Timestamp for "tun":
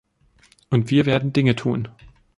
1.55-1.87